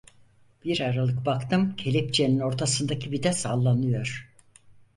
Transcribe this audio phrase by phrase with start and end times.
[0.65, 4.33] Bir aralık baktım, kelepçenin ortasındaki vida sallanıyor.